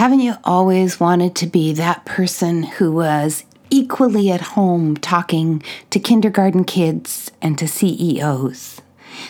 Haven't 0.00 0.20
you 0.20 0.36
always 0.44 0.98
wanted 0.98 1.34
to 1.34 1.46
be 1.46 1.74
that 1.74 2.06
person 2.06 2.62
who 2.62 2.90
was 2.90 3.44
equally 3.68 4.30
at 4.30 4.40
home 4.40 4.96
talking 4.96 5.62
to 5.90 5.98
kindergarten 6.00 6.64
kids 6.64 7.30
and 7.42 7.58
to 7.58 7.68
CEOs? 7.68 8.80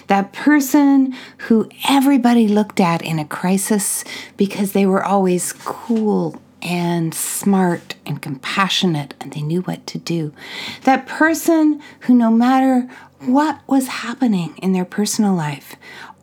That 0.06 0.32
person 0.32 1.12
who 1.38 1.68
everybody 1.88 2.46
looked 2.46 2.78
at 2.78 3.02
in 3.02 3.18
a 3.18 3.24
crisis 3.24 4.04
because 4.36 4.70
they 4.70 4.86
were 4.86 5.02
always 5.02 5.52
cool 5.54 6.40
and 6.62 7.12
smart 7.12 7.96
and 8.06 8.22
compassionate 8.22 9.14
and 9.20 9.32
they 9.32 9.42
knew 9.42 9.62
what 9.62 9.84
to 9.88 9.98
do. 9.98 10.32
That 10.84 11.04
person 11.04 11.82
who, 12.02 12.14
no 12.14 12.30
matter 12.30 12.88
what 13.18 13.58
was 13.66 13.88
happening 13.88 14.56
in 14.58 14.72
their 14.72 14.84
personal 14.84 15.34
life, 15.34 15.74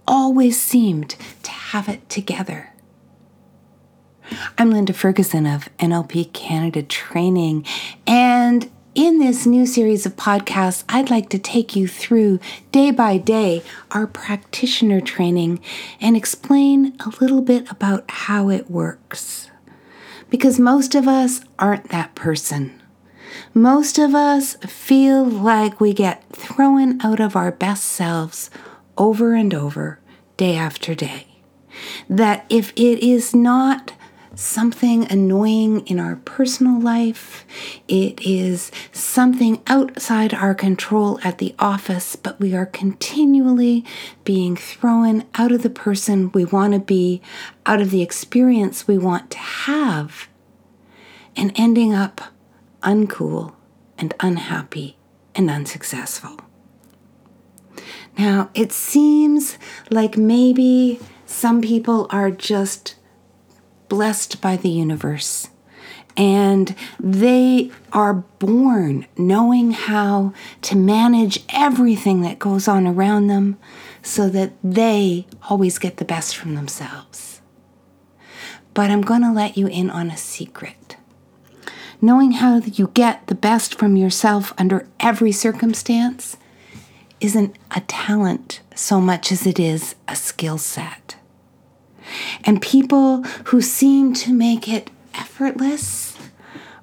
always 0.07 0.57
seemed 0.57 1.17
to 1.43 1.51
have 1.51 1.89
it 1.89 2.09
together. 2.09 2.71
I'm 4.57 4.71
Linda 4.71 4.93
Ferguson 4.93 5.45
of 5.45 5.69
NLP 5.77 6.33
Canada 6.33 6.83
Training, 6.83 7.65
and 8.05 8.69
in 8.93 9.19
this 9.19 9.45
new 9.45 9.65
series 9.65 10.05
of 10.05 10.15
podcasts, 10.15 10.83
I'd 10.89 11.09
like 11.09 11.29
to 11.29 11.39
take 11.39 11.75
you 11.75 11.87
through 11.87 12.39
day 12.71 12.91
by 12.91 13.17
day 13.17 13.63
our 13.91 14.05
practitioner 14.07 14.99
training 14.99 15.61
and 16.01 16.17
explain 16.17 16.97
a 16.99 17.13
little 17.21 17.41
bit 17.41 17.71
about 17.71 18.09
how 18.09 18.49
it 18.49 18.69
works. 18.69 19.49
Because 20.29 20.59
most 20.59 20.93
of 20.93 21.07
us 21.07 21.41
aren't 21.57 21.89
that 21.89 22.15
person. 22.15 22.81
Most 23.53 23.97
of 23.97 24.13
us 24.13 24.55
feel 24.55 25.23
like 25.23 25.79
we 25.79 25.93
get 25.93 26.27
thrown 26.33 26.99
out 27.01 27.19
of 27.19 27.35
our 27.35 27.51
best 27.51 27.85
selves 27.85 28.49
over 28.97 29.35
and 29.35 29.53
over, 29.53 29.99
day 30.35 30.55
after 30.55 30.95
day. 30.95 31.27
That 32.09 32.45
if 32.49 32.71
it 32.71 33.07
is 33.07 33.35
not 33.35 33.93
something 34.37 35.11
annoying 35.11 35.85
in 35.87 35.99
our 35.99 36.17
personal 36.17 36.79
life. 36.79 37.43
It 37.87 38.21
is 38.21 38.71
something 38.91 39.63
outside 39.65 40.33
our 40.33 40.53
control 40.53 41.19
at 41.23 41.39
the 41.39 41.55
office, 41.57 42.15
but 42.15 42.39
we 42.39 42.55
are 42.55 42.65
continually 42.67 43.83
being 44.23 44.55
thrown 44.55 45.25
out 45.35 45.51
of 45.51 45.63
the 45.63 45.71
person 45.71 46.31
we 46.33 46.45
want 46.45 46.73
to 46.73 46.79
be, 46.79 47.21
out 47.65 47.81
of 47.81 47.89
the 47.89 48.03
experience 48.03 48.87
we 48.87 48.97
want 48.97 49.31
to 49.31 49.39
have, 49.39 50.27
and 51.35 51.51
ending 51.55 51.93
up 51.93 52.21
uncool 52.83 53.55
and 53.97 54.13
unhappy 54.19 54.97
and 55.33 55.49
unsuccessful. 55.49 56.37
Now, 58.17 58.49
it 58.53 58.71
seems 58.71 59.57
like 59.89 60.15
maybe 60.15 60.99
some 61.25 61.61
people 61.61 62.07
are 62.11 62.31
just 62.31 62.95
blessed 63.89 64.41
by 64.41 64.57
the 64.57 64.69
universe. 64.69 65.49
And 66.15 66.75
they 66.99 67.71
are 67.93 68.13
born 68.13 69.05
knowing 69.17 69.71
how 69.71 70.33
to 70.63 70.75
manage 70.75 71.43
everything 71.49 72.21
that 72.21 72.39
goes 72.39 72.67
on 72.67 72.87
around 72.87 73.27
them 73.27 73.57
so 74.01 74.27
that 74.29 74.53
they 74.63 75.27
always 75.49 75.77
get 75.77 75.97
the 75.97 76.05
best 76.05 76.35
from 76.35 76.55
themselves. 76.55 77.41
But 78.73 78.89
I'm 78.89 79.01
going 79.01 79.21
to 79.21 79.31
let 79.31 79.57
you 79.57 79.67
in 79.67 79.89
on 79.89 80.09
a 80.09 80.17
secret. 80.17 80.97
Knowing 82.01 82.33
how 82.33 82.57
you 82.59 82.87
get 82.93 83.27
the 83.27 83.35
best 83.35 83.75
from 83.75 83.95
yourself 83.95 84.53
under 84.57 84.87
every 84.99 85.31
circumstance 85.31 86.37
isn't 87.19 87.55
a 87.75 87.81
talent 87.81 88.61
so 88.75 89.01
much 89.01 89.31
as 89.31 89.47
it 89.47 89.59
is 89.59 89.95
a 90.07 90.15
skill 90.15 90.57
set. 90.57 91.15
And 92.43 92.61
people 92.61 93.23
who 93.45 93.61
seem 93.61 94.13
to 94.15 94.33
make 94.33 94.67
it 94.67 94.89
effortless 95.13 96.17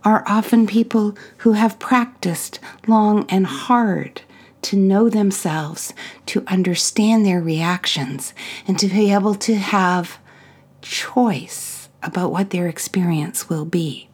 are 0.04 0.24
often 0.26 0.66
people 0.66 1.16
who 1.38 1.52
have 1.52 1.78
practiced 1.78 2.60
long 2.86 3.26
and 3.28 3.46
hard 3.46 4.22
to 4.62 4.76
know 4.76 5.08
themselves, 5.10 5.92
to 6.26 6.44
understand 6.46 7.24
their 7.24 7.40
reactions, 7.40 8.34
and 8.66 8.78
to 8.78 8.88
be 8.88 9.12
able 9.12 9.34
to 9.34 9.54
have 9.56 10.18
choice 10.82 11.88
about 12.02 12.30
what 12.32 12.50
their 12.50 12.68
experience 12.68 13.48
will 13.48 13.64
be. 13.64 14.08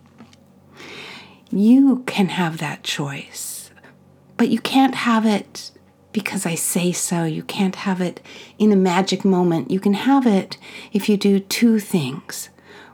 You 1.51 2.05
can 2.07 2.29
have 2.29 2.59
that 2.59 2.83
choice, 2.85 3.71
but 4.37 4.49
you 4.49 4.61
can't 4.61 4.95
have 4.95 5.27
it 5.27 5.71
because 6.13 6.47
I 6.47 6.55
say 6.55 6.93
so. 6.93 7.25
You 7.25 7.43
can't 7.43 7.77
have 7.77 8.01
it 8.01 8.21
in 8.59 8.73
a 8.73 8.77
magic 8.77 9.25
moment. 9.25 9.71
You 9.71 9.81
can 9.81 9.95
have 9.95 10.27
it 10.27 10.57
if 10.93 11.09
you 11.09 11.17
do 11.17 11.41
two 11.41 11.79
things. 11.79 12.49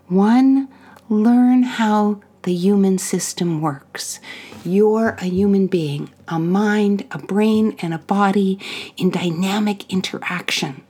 One, 0.09 0.69
learn 1.09 1.63
how 1.63 2.21
the 2.43 2.55
human 2.55 2.99
system 2.99 3.61
works. 3.61 4.21
You're 4.65 5.11
a 5.21 5.25
human 5.25 5.67
being, 5.67 6.11
a 6.29 6.39
mind, 6.39 7.05
a 7.11 7.19
brain, 7.19 7.77
and 7.81 7.93
a 7.93 7.99
body 7.99 8.59
in 8.97 9.11
dynamic 9.11 9.91
interaction. 9.93 10.83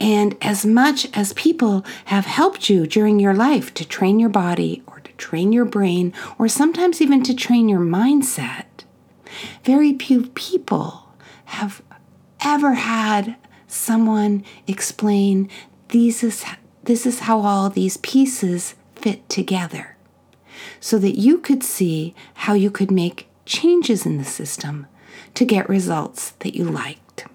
And 0.00 0.36
as 0.40 0.64
much 0.64 1.08
as 1.12 1.32
people 1.32 1.84
have 2.04 2.26
helped 2.26 2.70
you 2.70 2.86
during 2.86 3.18
your 3.18 3.34
life 3.34 3.74
to 3.74 3.84
train 3.84 4.20
your 4.20 4.28
body 4.28 4.82
or 4.86 5.00
to 5.00 5.12
train 5.12 5.52
your 5.52 5.64
brain, 5.64 6.12
or 6.38 6.46
sometimes 6.46 7.02
even 7.02 7.24
to 7.24 7.34
train 7.34 7.68
your 7.68 7.80
mindset, 7.80 8.66
very 9.64 9.96
few 9.96 10.26
people 10.28 11.08
have 11.46 11.82
ever 12.40 12.74
had 12.74 13.36
someone 13.66 14.44
explain 14.66 15.48
these 15.88 16.22
is, 16.22 16.44
this 16.84 17.06
is 17.06 17.20
how 17.20 17.40
all 17.40 17.70
these 17.70 17.96
pieces 17.98 18.74
fit 18.94 19.28
together 19.28 19.96
so 20.80 20.98
that 20.98 21.18
you 21.18 21.38
could 21.38 21.62
see 21.62 22.14
how 22.34 22.54
you 22.54 22.70
could 22.70 22.90
make 22.90 23.28
changes 23.44 24.04
in 24.04 24.18
the 24.18 24.24
system 24.24 24.86
to 25.34 25.44
get 25.44 25.68
results 25.68 26.30
that 26.40 26.54
you 26.54 26.64
liked. 26.64 27.26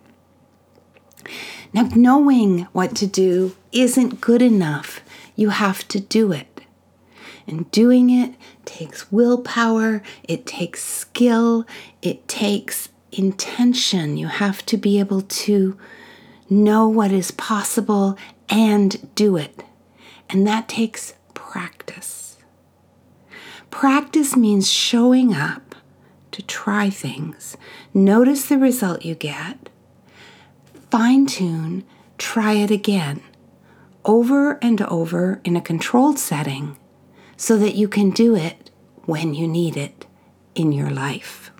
Now, 1.74 1.90
knowing 1.96 2.68
what 2.72 2.96
to 2.98 3.08
do 3.08 3.56
isn't 3.72 4.22
good 4.22 4.42
enough. 4.42 5.02
You 5.36 5.50
have 5.50 5.88
to 5.90 6.00
do 6.00 6.32
it. 6.32 6.62
And 7.48 7.70
doing 7.72 8.10
it 8.10 8.36
takes 8.66 9.12
willpower, 9.12 10.02
it 10.24 10.46
takes 10.46 10.84
skill, 10.84 11.66
it 12.02 12.28
takes 12.28 12.90
intention. 13.12 14.18
You 14.18 14.28
have 14.28 14.66
to 14.68 14.78
be 14.78 15.00
able 15.00 15.22
to 15.22 15.78
know 16.50 16.88
what 16.88 17.12
is 17.12 17.32
possible 17.32 18.18
and 18.50 19.14
do 19.16 19.38
it. 19.38 19.64
And 20.30 20.48
that 20.48 20.68
takes 20.68 21.14
practice. 21.34 22.38
Practice 23.70 24.36
means 24.36 24.72
showing 24.72 25.34
up 25.34 25.76
to 26.32 26.42
try 26.42 26.90
things, 26.90 27.58
notice 27.94 28.48
the 28.48 28.58
result 28.58 29.06
you 29.06 29.14
get, 29.14 29.70
fine 30.90 31.28
tune, 31.28 31.84
try 32.18 32.54
it 32.54 32.72
again, 32.72 33.22
over 34.04 34.54
and 34.64 34.82
over 34.82 35.40
in 35.44 35.56
a 35.56 35.62
controlled 35.62 36.18
setting 36.18 36.76
so 37.44 37.58
that 37.58 37.76
you 37.76 37.90
can 37.90 38.10
do 38.10 38.38
it 38.38 38.72
when 39.04 39.34
you 39.34 39.46
need 39.46 39.76
it 39.76 40.06
in 40.56 40.72
your 40.72 40.90
life. 40.90 41.52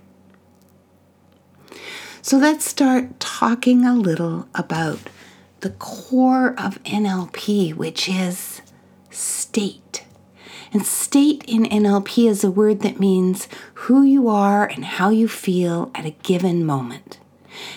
So 2.22 2.38
let's 2.38 2.64
start 2.64 3.20
talking 3.20 3.84
a 3.84 3.94
little 3.94 4.48
about 4.56 5.00
the 5.60 5.72
core 5.72 6.52
of 6.58 6.82
NLP, 6.86 7.74
which 7.76 8.08
is 8.08 8.62
state. 9.10 10.06
And 10.72 10.86
state 10.86 11.44
in 11.50 11.66
NLP 11.66 12.30
is 12.30 12.46
a 12.46 12.50
word 12.50 12.80
that 12.80 13.02
means 13.02 13.50
who 13.74 14.04
you 14.04 14.30
are 14.30 14.66
and 14.66 14.86
how 14.86 15.10
you 15.10 15.28
feel 15.28 15.92
at 15.94 16.06
a 16.06 16.12
given 16.24 16.66
moment. 16.66 17.20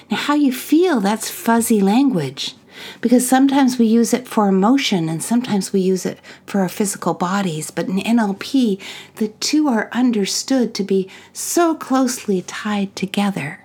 Now, 0.08 0.18
how 0.18 0.34
you 0.34 0.52
feel, 0.52 1.00
that's 1.00 1.28
fuzzy 1.28 1.80
language 1.80 2.54
because 3.00 3.28
sometimes 3.28 3.78
we 3.78 3.86
use 3.86 4.12
it 4.12 4.26
for 4.26 4.48
emotion 4.48 5.08
and 5.08 5.22
sometimes 5.22 5.72
we 5.72 5.80
use 5.80 6.06
it 6.06 6.18
for 6.46 6.60
our 6.60 6.68
physical 6.68 7.14
bodies. 7.14 7.70
But 7.70 7.88
in 7.88 7.98
NLP, 7.98 8.80
the 9.16 9.28
two 9.28 9.68
are 9.68 9.88
understood 9.92 10.74
to 10.74 10.84
be 10.84 11.08
so 11.32 11.74
closely 11.74 12.42
tied 12.42 12.94
together 12.96 13.60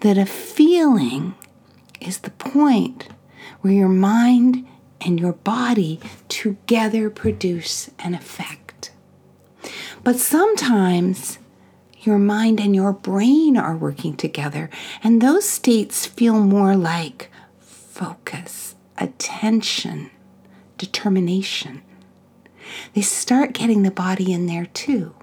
that 0.00 0.18
a 0.18 0.26
feeling 0.26 1.34
is 2.00 2.18
the 2.18 2.30
point 2.30 3.08
where 3.60 3.72
your 3.72 3.88
mind 3.88 4.66
and 5.00 5.20
your 5.20 5.32
body 5.32 6.00
together 6.28 7.10
produce 7.10 7.90
an 7.98 8.14
effect. 8.14 8.90
But 10.02 10.16
sometimes 10.16 11.38
your 12.02 12.18
mind 12.18 12.60
and 12.60 12.74
your 12.74 12.92
brain 12.92 13.56
are 13.56 13.76
working 13.76 14.16
together, 14.16 14.68
and 15.02 15.20
those 15.20 15.48
states 15.48 16.06
feel 16.06 16.40
more 16.40 16.76
like 16.76 17.30
focus, 17.94 18.74
attention, 18.98 20.10
determination. 20.78 21.80
They 22.92 23.02
start 23.02 23.52
getting 23.52 23.84
the 23.84 23.92
body 23.92 24.32
in 24.32 24.46
there 24.46 24.66
too. 24.66 25.14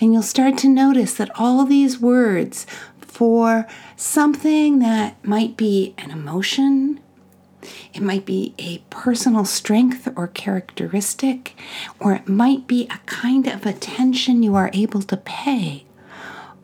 And 0.00 0.12
you'll 0.12 0.22
start 0.22 0.58
to 0.58 0.68
notice 0.68 1.14
that 1.14 1.30
all 1.38 1.64
these 1.64 2.00
words 2.00 2.66
for 2.98 3.68
something 3.94 4.80
that 4.80 5.24
might 5.24 5.56
be 5.56 5.94
an 5.96 6.10
emotion, 6.10 6.98
It 7.92 8.02
might 8.02 8.26
be 8.26 8.54
a 8.58 8.78
personal 8.90 9.44
strength 9.44 10.08
or 10.16 10.28
characteristic, 10.28 11.56
or 11.98 12.12
it 12.12 12.28
might 12.28 12.66
be 12.66 12.86
a 12.86 12.98
kind 13.06 13.46
of 13.46 13.66
attention 13.66 14.42
you 14.42 14.54
are 14.54 14.70
able 14.72 15.02
to 15.02 15.16
pay. 15.16 15.84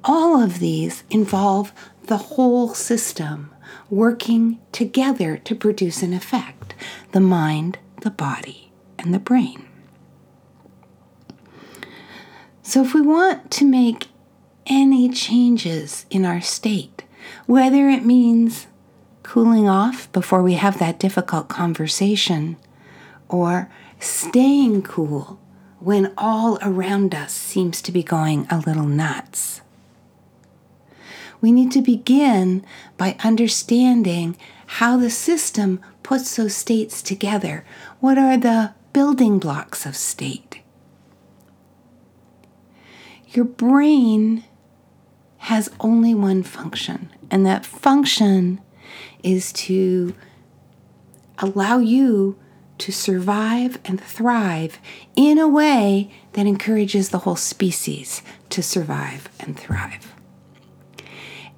All 0.05 0.43
of 0.43 0.59
these 0.59 1.05
involve 1.11 1.73
the 2.05 2.17
whole 2.17 2.75
system 2.75 3.51
working 3.89 4.59
together 4.73 5.37
to 5.37 5.55
produce 5.55 6.03
an 6.03 6.13
effect 6.13 6.75
the 7.13 7.21
mind, 7.21 7.79
the 8.03 8.11
body, 8.11 8.71
and 8.99 9.13
the 9.13 9.19
brain. 9.19 9.67
So, 12.63 12.83
if 12.83 12.95
we 12.95 13.01
want 13.01 13.51
to 13.53 13.65
make 13.65 14.07
any 14.67 15.09
changes 15.09 16.07
in 16.11 16.25
our 16.25 16.41
state, 16.41 17.03
whether 17.47 17.89
it 17.89 18.05
means 18.05 18.69
cooling 19.23 19.69
off 19.69 20.11
before 20.13 20.43
we 20.43 20.55
have 20.55 20.79
that 20.79 20.99
difficult 20.99 21.49
conversation, 21.49 22.57
or 23.29 23.71
staying 23.99 24.83
cool 24.83 25.41
when 25.79 26.13
all 26.17 26.59
around 26.63 27.15
us 27.15 27.33
seems 27.33 27.81
to 27.83 27.93
be 27.93 28.03
going 28.03 28.47
a 28.51 28.59
little 28.59 28.87
nuts. 28.87 29.63
We 31.41 31.53
need 31.53 31.73
to 31.73 31.83
begin 31.83 32.65
by 32.97 33.17
understanding 33.25 34.37
how 34.67 34.97
the 34.97 35.11
system 35.11 35.81
puts 36.03 36.37
those 36.37 36.55
states 36.55 37.03
together. 37.03 37.65
What 38.01 38.19
are 38.19 38.37
the 38.37 38.75
building 38.93 39.39
blocks 39.39 39.87
of 39.87 39.97
state? 39.97 40.61
Your 43.29 43.45
brain 43.45 44.45
has 45.39 45.71
only 45.81 46.15
one 46.15 46.43
function, 46.43 47.11
and 47.31 47.47
that 47.47 47.65
function 47.65 48.61
is 49.23 49.53
to 49.53 50.15
allow 51.39 51.79
you 51.79 52.39
to 52.79 52.93
survive 52.93 53.79
and 53.85 54.01
thrive 54.01 54.79
in 55.15 55.39
a 55.39 55.49
way 55.49 56.11
that 56.33 56.47
encourages 56.47 57.11
the 57.11 57.19
whole 57.19 57.37
species 57.37 58.23
to 58.49 58.63
survive 58.63 59.29
and 59.39 59.59
thrive. 59.59 60.15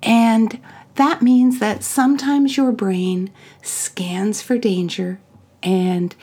And 0.02 0.60
that 0.96 1.22
means 1.22 1.58
that 1.58 1.82
sometimes 1.82 2.56
your 2.56 2.72
brain 2.72 3.31
scans 3.62 4.43
for 4.43 4.58
danger 4.58 5.20
and 5.62 6.14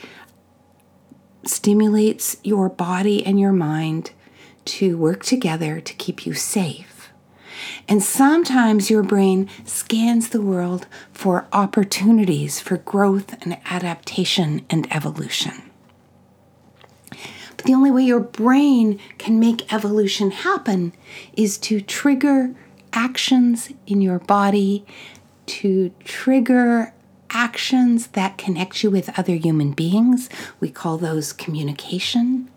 stimulates 1.44 2.36
your 2.44 2.68
body 2.68 3.24
and 3.24 3.40
your 3.40 3.52
mind 3.52 4.12
to 4.66 4.96
work 4.96 5.24
together 5.24 5.80
to 5.80 5.94
keep 5.94 6.26
you 6.26 6.34
safe. 6.34 7.10
And 7.88 8.02
sometimes 8.02 8.90
your 8.90 9.02
brain 9.02 9.48
scans 9.64 10.28
the 10.28 10.40
world 10.40 10.86
for 11.12 11.46
opportunities 11.52 12.60
for 12.60 12.76
growth 12.76 13.34
and 13.42 13.58
adaptation 13.64 14.64
and 14.70 14.86
evolution. 14.94 15.70
But 17.56 17.66
the 17.66 17.74
only 17.74 17.90
way 17.90 18.02
your 18.02 18.20
brain 18.20 18.98
can 19.18 19.40
make 19.40 19.72
evolution 19.72 20.30
happen 20.30 20.92
is 21.34 21.58
to 21.58 21.80
trigger 21.80 22.54
actions 22.92 23.70
in 23.86 24.00
your 24.00 24.18
body, 24.18 24.84
to 25.46 25.92
trigger 26.04 26.92
actions 27.30 28.08
that 28.08 28.38
connect 28.38 28.82
you 28.82 28.90
with 28.90 29.18
other 29.18 29.34
human 29.34 29.72
beings. 29.72 30.28
We 30.60 30.70
call 30.70 30.98
those 30.98 31.32
communication. 31.32 32.50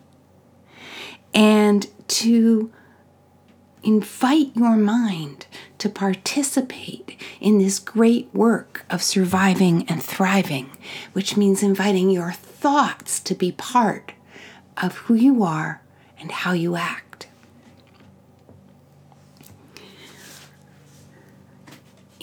And 1.34 1.88
to 2.10 2.72
invite 3.84 4.56
your 4.56 4.78
mind 4.78 5.46
to 5.78 5.90
participate 5.90 7.20
in 7.42 7.58
this 7.58 7.80
great 7.80 8.30
work 8.34 8.86
of 8.90 9.04
surviving 9.04 9.86
and 9.90 10.02
thriving, 10.02 10.70
which 11.14 11.36
means 11.36 11.62
inviting 11.62 12.10
your 12.10 12.32
thoughts 12.32 13.20
to 13.20 13.36
be 13.36 13.52
part 13.52 14.14
of 14.82 14.96
who 14.98 15.14
you 15.14 15.44
are 15.44 15.82
and 16.20 16.32
how 16.32 16.54
you 16.54 16.76
act. 16.76 17.13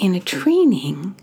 In 0.00 0.14
a 0.14 0.20
training, 0.20 1.14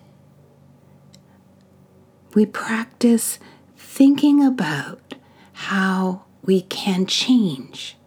we 2.36 2.46
practice 2.46 3.40
thinking 3.76 4.46
about 4.46 5.16
how 5.54 6.26
we 6.44 6.62
can 6.62 7.08
change 7.08 7.98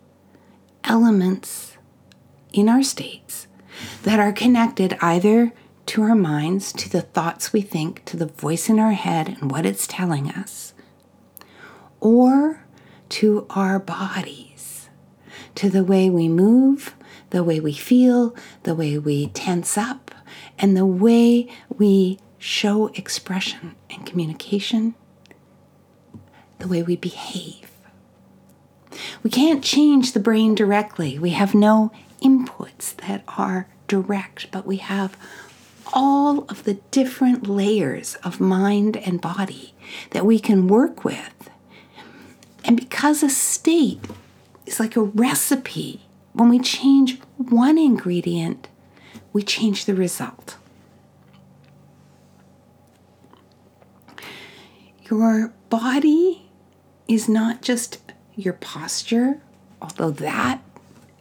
elements 0.84 1.76
in 2.52 2.68
our 2.68 2.84
states 2.84 3.48
that 4.04 4.20
are 4.20 4.30
connected 4.32 4.96
either 5.00 5.52
to 5.86 6.02
our 6.02 6.14
minds, 6.14 6.72
to 6.74 6.88
the 6.88 7.02
thoughts 7.02 7.52
we 7.52 7.62
think, 7.62 8.04
to 8.04 8.16
the 8.16 8.26
voice 8.26 8.68
in 8.68 8.78
our 8.78 8.92
head 8.92 9.26
and 9.26 9.50
what 9.50 9.66
it's 9.66 9.88
telling 9.88 10.30
us, 10.30 10.72
or 11.98 12.64
to 13.08 13.44
our 13.50 13.80
bodies, 13.80 14.88
to 15.56 15.68
the 15.68 15.82
way 15.82 16.08
we 16.08 16.28
move, 16.28 16.94
the 17.30 17.42
way 17.42 17.58
we 17.58 17.72
feel, 17.72 18.36
the 18.62 18.76
way 18.76 18.96
we 18.96 19.26
tense 19.30 19.76
up, 19.76 20.12
and 20.58 20.76
the 20.76 20.86
way 20.86 21.48
we 21.76 22.18
show 22.38 22.88
expression 22.88 23.74
and 23.90 24.06
communication, 24.06 24.94
the 26.58 26.68
way 26.68 26.82
we 26.82 26.96
behave. 26.96 27.70
We 29.22 29.30
can't 29.30 29.62
change 29.62 30.12
the 30.12 30.20
brain 30.20 30.54
directly. 30.54 31.18
We 31.18 31.30
have 31.30 31.54
no 31.54 31.92
inputs 32.22 32.96
that 33.06 33.24
are 33.28 33.68
direct, 33.88 34.50
but 34.50 34.66
we 34.66 34.78
have 34.78 35.16
all 35.92 36.44
of 36.48 36.64
the 36.64 36.74
different 36.90 37.46
layers 37.46 38.14
of 38.16 38.40
mind 38.40 38.96
and 38.96 39.20
body 39.20 39.74
that 40.10 40.24
we 40.24 40.38
can 40.38 40.68
work 40.68 41.04
with. 41.04 41.50
And 42.64 42.76
because 42.76 43.22
a 43.22 43.30
state 43.30 44.00
is 44.66 44.78
like 44.78 44.96
a 44.96 45.02
recipe, 45.02 46.02
when 46.32 46.48
we 46.48 46.58
change 46.58 47.20
one 47.36 47.78
ingredient, 47.78 48.68
we 49.32 49.42
change 49.42 49.84
the 49.84 49.94
result. 49.94 50.56
Your 55.10 55.52
body 55.68 56.50
is 57.08 57.28
not 57.28 57.62
just 57.62 57.98
your 58.36 58.54
posture, 58.54 59.40
although 59.82 60.10
that 60.10 60.62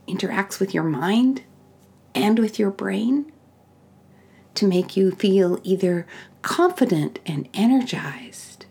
interacts 0.08 0.60
with 0.60 0.74
your 0.74 0.84
mind 0.84 1.44
and 2.14 2.40
with 2.40 2.60
your 2.60 2.72
brain 2.72 3.32
to 4.56 4.68
make 4.68 4.98
you 4.98 5.12
feel 5.12 5.60
either 5.64 6.06
confident 6.42 7.20
and 7.26 7.48
energized 7.54 8.66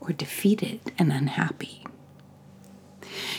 or 0.00 0.12
defeated 0.12 0.80
and 0.98 1.12
unhappy. 1.12 1.84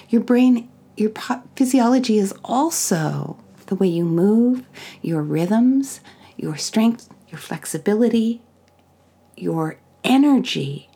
Your 0.10 0.22
brain, 0.22 0.70
your 0.98 1.12
physiology 1.56 2.18
is 2.18 2.34
also 2.44 3.38
the 3.70 3.76
way 3.76 3.88
you 3.88 4.04
move, 4.04 4.66
your 5.02 5.22
rhythms, 5.22 6.02
your 6.36 6.58
strength, 6.58 7.10
your 7.30 7.40
flexibility, 7.40 8.42
your 9.38 9.78
energy, 10.04 10.90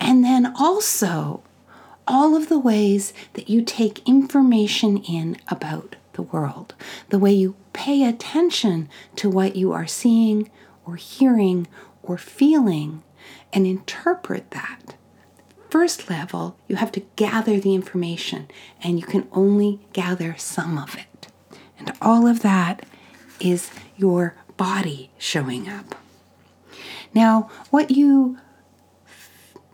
and 0.00 0.24
then 0.24 0.54
also 0.56 1.42
all 2.06 2.36
of 2.36 2.48
the 2.48 2.58
ways 2.58 3.12
that 3.34 3.48
you 3.48 3.62
take 3.62 4.06
information 4.06 4.98
in 4.98 5.36
about 5.48 5.96
the 6.12 6.22
world, 6.22 6.74
the 7.08 7.18
way 7.18 7.32
you 7.32 7.54
pay 7.72 8.04
attention 8.04 8.88
to 9.16 9.30
what 9.30 9.56
you 9.56 9.72
are 9.72 9.86
seeing 9.86 10.50
or 10.84 10.96
hearing 10.96 11.66
or 12.02 12.18
feeling 12.18 13.02
and 13.52 13.66
interpret 13.66 14.50
that. 14.50 14.96
First 15.70 16.10
level, 16.10 16.58
you 16.68 16.76
have 16.76 16.92
to 16.92 17.02
gather 17.16 17.58
the 17.58 17.74
information, 17.74 18.50
and 18.82 19.00
you 19.00 19.06
can 19.06 19.26
only 19.32 19.80
gather 19.94 20.34
some 20.36 20.76
of 20.76 20.96
it. 20.96 21.06
And 21.84 21.96
all 22.00 22.28
of 22.28 22.42
that 22.42 22.86
is 23.40 23.72
your 23.96 24.36
body 24.56 25.10
showing 25.18 25.68
up. 25.68 25.96
Now, 27.12 27.50
what 27.70 27.90
you 27.90 28.38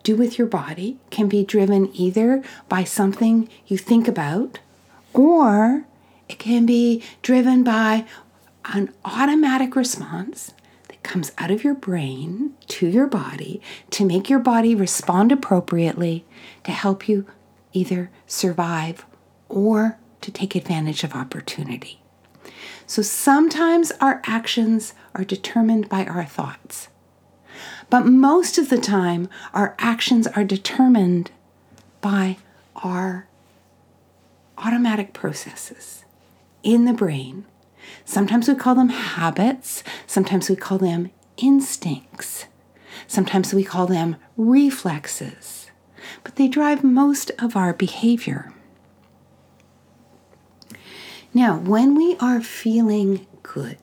do 0.05 0.17
with 0.17 0.39
your 0.39 0.47
body 0.47 0.97
can 1.11 1.29
be 1.29 1.45
driven 1.45 1.95
either 1.95 2.43
by 2.67 2.83
something 2.83 3.47
you 3.67 3.77
think 3.77 4.09
about 4.09 4.59
or 5.13 5.85
it 6.31 6.39
can 6.39 6.65
be 6.65 7.03
driven 7.21 7.63
by 7.63 8.07
an 8.73 8.91
automatic 9.05 9.77
response 9.77 10.55
that 10.89 11.03
comes 11.03 11.33
out 11.37 11.51
of 11.51 11.63
your 11.63 11.75
brain 11.75 12.55
to 12.69 12.87
your 12.87 13.07
body 13.07 13.61
to 13.91 14.07
make 14.07 14.31
your 14.31 14.39
body 14.39 14.75
respond 14.75 15.31
appropriately 15.31 16.25
to 16.65 16.71
help 16.71 17.07
you 17.07 17.27
either 17.75 18.11
survive 18.27 19.05
or 19.51 19.99
to 20.21 20.31
take 20.31 20.55
advantage 20.55 21.05
of 21.05 21.15
opportunity. 21.15 22.01
So 22.87 23.03
sometimes 23.03 23.93
our 24.01 24.23
actions 24.25 24.95
are 25.15 25.25
determined 25.25 25.89
by 25.89 26.07
our 26.07 26.25
thoughts. 26.25 26.89
But 27.91 28.07
most 28.07 28.59
of 28.59 28.69
the 28.69 28.79
time, 28.79 29.29
our 29.53 29.75
actions 29.79 30.27
are 30.27 30.45
determined 30.45 31.31
by 32.01 32.39
our 32.77 33.27
automatic 34.57 35.13
processes 35.13 36.05
in 36.63 36.85
the 36.85 36.93
brain. 36.93 37.45
Sometimes 38.05 38.49
we 38.49 38.55
call 38.55 38.75
them 38.75 38.89
habits, 38.89 39.83
sometimes 40.07 40.49
we 40.49 40.57
call 40.57 40.79
them 40.79 41.11
instincts. 41.37 42.47
Sometimes 43.07 43.55
we 43.55 43.65
call 43.65 43.87
them 43.87 44.17
reflexes, 44.37 45.71
but 46.25 46.37
they 46.37 46.49
drive 46.49 46.83
most 46.83 47.31
of 47.39 47.57
our 47.57 47.73
behavior. 47.73 48.53
Now, 51.35 51.59
when 51.59 51.95
we 51.95 52.17
are 52.17 52.41
feeling 52.41 53.27
good 53.43 53.79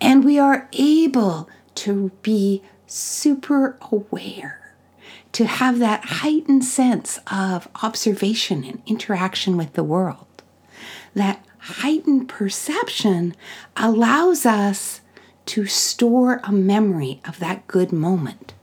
and 0.00 0.24
we 0.24 0.38
are 0.38 0.68
able 0.72 1.48
to 1.76 2.10
be 2.22 2.62
super 2.86 3.76
aware, 3.90 4.74
to 5.32 5.46
have 5.46 5.78
that 5.78 6.04
heightened 6.04 6.64
sense 6.64 7.18
of 7.30 7.66
observation 7.82 8.64
and 8.64 8.82
interaction 8.86 9.56
with 9.56 9.72
the 9.72 9.84
world, 9.84 10.26
that 11.14 11.44
heightened 11.58 12.28
perception 12.28 13.34
allows 13.76 14.44
us 14.44 15.00
to 15.46 15.66
store 15.66 16.40
a 16.44 16.52
memory 16.52 17.20
of 17.26 17.38
that 17.38 17.66
good 17.66 17.92
moment 17.92 18.54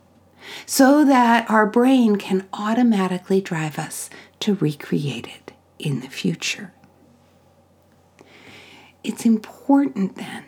so 0.66 1.04
that 1.04 1.50
our 1.50 1.66
brain 1.66 2.16
can 2.16 2.48
automatically 2.54 3.42
drive 3.42 3.78
us 3.78 4.10
to 4.40 4.56
recreate 4.56 5.28
it 5.28 5.54
in 5.78 6.02
the 6.02 6.08
future. 6.08 6.74
It's 9.04 9.26
important 9.26 10.16
then 10.16 10.46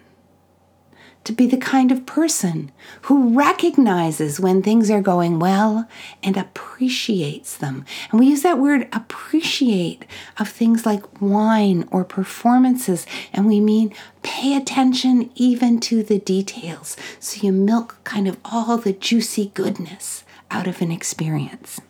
to 1.24 1.31
be 1.31 1.46
the 1.46 1.58
kind 1.58 1.91
of 1.91 2.05
person 2.05 2.72
who 3.03 3.38
recognizes 3.38 4.39
when 4.39 4.62
things 4.62 4.89
are 4.89 5.01
going 5.01 5.38
well 5.39 5.88
and 6.24 6.36
appreciates 6.36 7.55
them. 7.58 7.86
And 8.10 8.20
we 8.20 8.27
use 8.27 8.41
that 8.41 8.58
word 8.58 8.88
appreciate 8.91 10.05
of 10.39 10.50
things 10.50 10.86
like 10.86 11.22
wine 11.22 11.88
or 11.91 12.03
performances, 12.03 13.05
and 13.31 13.46
we 13.46 13.60
mean 13.60 13.93
pay 14.24 14.58
attention 14.58 15.29
even 15.36 15.79
to 15.81 16.01
the 16.01 16.17
details. 16.20 16.98
So 17.20 17.46
you 17.46 17.51
milk 17.51 17.98
kind 18.03 18.27
of 18.27 18.38
all 18.43 18.77
the 18.77 18.93
juicy 18.93 19.51
goodness 19.53 20.24
out 20.50 20.67
of 20.67 20.81
an 20.81 20.91
experience. 20.91 21.81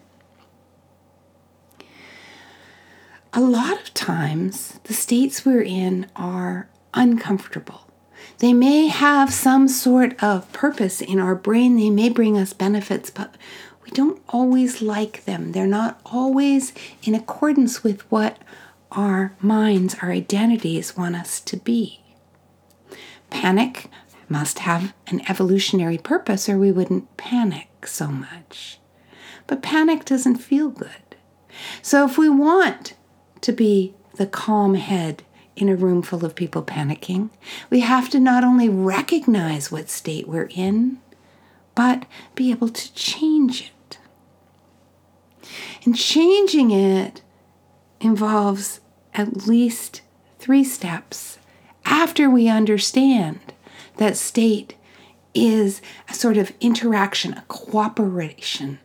A 3.34 3.42
lot 3.42 3.82
of 3.82 3.94
times, 3.94 4.80
the 4.84 4.94
states 4.94 5.46
we're 5.46 5.62
in 5.62 6.08
are 6.16 6.70
uncomfortable 6.94 7.92
they 8.40 8.54
may 8.54 8.88
have 8.88 9.34
some 9.34 9.68
sort 9.68 10.22
of 10.22 10.52
purpose 10.52 11.02
in 11.02 11.20
our 11.20 11.36
brain, 11.36 11.76
they 11.76 11.90
may 11.90 12.10
bring 12.10 12.38
us 12.38 12.54
benefits, 12.54 13.10
but 13.10 13.36
we 13.84 13.92
don't 13.92 14.22
always 14.30 14.82
like 14.82 15.26
them. 15.26 15.52
They're 15.52 15.68
not 15.68 16.02
always 16.06 16.74
in 17.04 17.14
accordance 17.14 17.84
with 17.84 18.02
what 18.12 18.40
our 18.92 19.34
minds, 19.42 19.96
our 20.02 20.12
identities 20.12 20.98
want 20.98 21.16
us 21.16 21.40
to 21.42 21.58
be. 21.58 22.02
Panic 23.30 23.90
must 24.28 24.60
have 24.60 24.94
an 25.08 25.22
evolutionary 25.30 25.98
purpose, 25.98 26.50
or 26.50 26.58
we 26.58 26.72
wouldn't 26.72 27.16
panic 27.18 27.86
so 27.86 28.08
much. 28.08 28.80
But 29.48 29.62
panic 29.62 30.06
doesn't 30.06 30.38
feel 30.38 30.70
good. 30.70 31.16
So, 31.82 32.06
if 32.06 32.18
we 32.18 32.30
want 32.30 32.94
to 33.42 33.52
be 33.52 33.94
the 34.16 34.28
calm 34.28 34.76
head 34.76 35.24
in 35.56 35.70
a 35.70 35.76
room 35.76 36.02
full 36.02 36.26
of 36.26 36.36
people 36.36 36.64
panicking. 36.64 37.30
We 37.70 37.82
have 37.82 38.10
to 38.10 38.20
not 38.20 38.44
only 38.44 38.70
recognize 38.70 39.72
what 39.72 39.90
state 39.90 40.28
we're 40.28 40.50
in, 40.56 41.00
but 41.76 42.06
be 42.36 42.52
able 42.52 42.70
to 42.70 42.94
change 42.94 43.72
it. 43.72 43.98
And 45.84 45.96
changing 45.96 46.72
it 46.72 47.22
involves 48.00 48.80
at 49.14 49.48
least 49.48 50.02
three 50.40 50.64
steps 50.64 51.38
after 51.86 52.30
we 52.30 52.48
understand 52.48 53.40
that 53.98 54.18
state 54.18 54.76
is 55.34 55.82
a 56.10 56.14
sort 56.14 56.38
of 56.38 56.52
interaction, 56.60 57.34
a 57.34 57.44
cooperation 57.48 58.80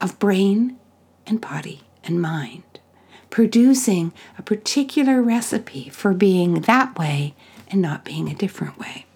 of 0.00 0.18
brain 0.18 0.76
and 1.26 1.40
body 1.40 1.82
and 2.04 2.20
mind 2.20 2.71
producing 3.32 4.12
a 4.36 4.42
particular 4.42 5.22
recipe 5.22 5.88
for 5.88 6.12
being 6.12 6.60
that 6.60 6.98
way 6.98 7.34
and 7.68 7.80
not 7.80 8.04
being 8.04 8.28
a 8.28 8.34
different 8.34 8.78
way. 8.78 9.06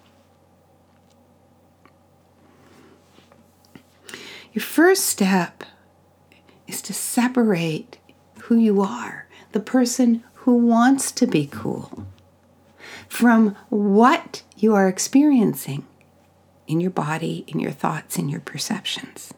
Your 4.51 4.63
first 4.63 5.05
step 5.05 5.63
is 6.65 6.81
to 6.81 6.95
separate 6.95 7.99
who 8.45 8.57
you 8.57 8.81
are, 8.81 9.27
the 9.51 9.59
person 9.59 10.23
who 10.33 10.55
wants 10.55 11.11
to 11.11 11.27
be 11.27 11.45
cool, 11.45 12.07
from 13.07 13.55
what 13.69 14.41
you 14.57 14.73
are 14.73 14.87
experiencing 14.87 15.85
in 16.65 16.79
your 16.79 16.89
body, 16.89 17.45
in 17.47 17.59
your 17.59 17.71
thoughts, 17.71 18.17
in 18.17 18.29
your 18.29 18.41
perceptions. 18.41 19.31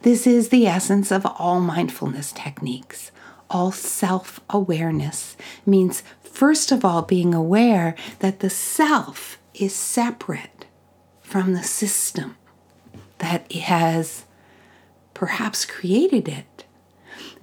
This 0.00 0.26
is 0.26 0.48
the 0.48 0.66
essence 0.66 1.12
of 1.12 1.26
all 1.26 1.60
mindfulness 1.60 2.32
techniques 2.32 3.11
all 3.52 3.70
self 3.70 4.40
awareness 4.50 5.36
means, 5.64 6.02
first 6.22 6.72
of 6.72 6.84
all, 6.84 7.02
being 7.02 7.34
aware 7.34 7.94
that 8.20 8.40
the 8.40 8.50
self 8.50 9.38
is 9.54 9.74
separate 9.74 10.66
from 11.20 11.52
the 11.52 11.62
system 11.62 12.36
that 13.18 13.50
has 13.52 14.24
perhaps 15.14 15.64
created 15.64 16.28
it. 16.28 16.64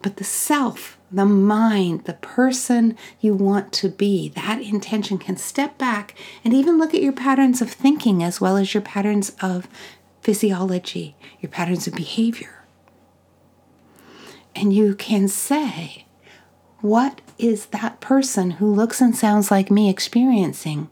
But 0.02 0.18
the 0.18 0.24
self, 0.24 0.98
the 1.12 1.26
mind, 1.26 2.06
the 2.06 2.14
person 2.14 2.98
you 3.20 3.34
want 3.34 3.72
to 3.74 3.90
be, 3.90 4.30
that 4.30 4.62
intention 4.62 5.18
can 5.18 5.38
step 5.38 5.78
back 5.78 6.16
and 6.44 6.54
even 6.54 6.78
look 6.78 6.94
at 6.94 7.02
your 7.02 7.14
patterns 7.14 7.62
of 7.62 7.70
thinking 7.70 8.24
as 8.24 8.42
well 8.42 8.58
as 8.58 8.74
your 8.74 8.82
patterns 8.82 9.36
of 9.42 9.68
physiology, 10.22 11.16
your 11.40 11.50
patterns 11.50 11.88
of 11.88 11.94
behavior. 11.96 12.59
And 14.60 14.74
you 14.74 14.94
can 14.94 15.30
say, 15.30 16.06
What 16.82 17.22
is 17.38 17.68
that 17.68 18.02
person 18.02 18.52
who 18.52 18.70
looks 18.70 19.00
and 19.00 19.16
sounds 19.16 19.50
like 19.50 19.72
me 19.72 19.90
experiencing? 19.90 20.90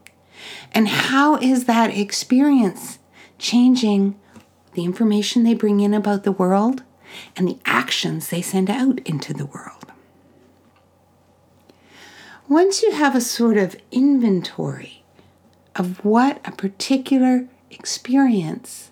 And 0.72 0.88
how 0.88 1.36
is 1.36 1.66
that 1.66 1.94
experience 1.94 2.98
changing 3.36 4.18
the 4.72 4.84
information 4.84 5.42
they 5.44 5.52
bring 5.52 5.80
in 5.80 5.92
about 5.92 6.24
the 6.24 6.32
world 6.32 6.82
and 7.36 7.46
the 7.46 7.58
actions 7.66 8.30
they 8.30 8.40
send 8.40 8.70
out 8.70 9.00
into 9.00 9.34
the 9.34 9.46
world? 9.46 9.92
Once 12.48 12.82
you 12.82 12.92
have 12.92 13.14
a 13.14 13.20
sort 13.20 13.58
of 13.58 13.76
inventory 13.90 15.04
of 15.76 16.02
what 16.02 16.40
a 16.46 16.52
particular 16.52 17.46
experience 17.70 18.90